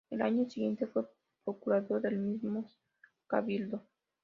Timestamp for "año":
0.23-0.49